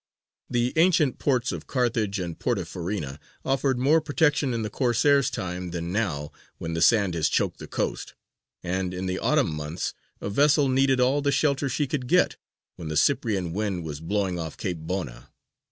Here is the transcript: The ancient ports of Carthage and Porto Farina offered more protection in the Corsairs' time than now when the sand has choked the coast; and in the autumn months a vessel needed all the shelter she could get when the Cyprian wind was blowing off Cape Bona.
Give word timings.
The 0.49 0.73
ancient 0.77 1.19
ports 1.19 1.51
of 1.51 1.67
Carthage 1.67 2.17
and 2.19 2.39
Porto 2.39 2.65
Farina 2.65 3.19
offered 3.45 3.77
more 3.77 4.01
protection 4.01 4.51
in 4.51 4.63
the 4.63 4.69
Corsairs' 4.71 5.29
time 5.29 5.69
than 5.69 5.91
now 5.91 6.31
when 6.57 6.73
the 6.73 6.81
sand 6.81 7.13
has 7.13 7.29
choked 7.29 7.59
the 7.59 7.67
coast; 7.67 8.15
and 8.63 8.95
in 8.95 9.05
the 9.05 9.19
autumn 9.19 9.53
months 9.55 9.93
a 10.19 10.31
vessel 10.31 10.67
needed 10.67 10.99
all 10.99 11.21
the 11.21 11.31
shelter 11.31 11.69
she 11.69 11.85
could 11.85 12.07
get 12.07 12.37
when 12.77 12.87
the 12.87 12.97
Cyprian 12.97 13.53
wind 13.53 13.83
was 13.83 13.99
blowing 14.01 14.39
off 14.39 14.57
Cape 14.57 14.79
Bona. 14.79 15.29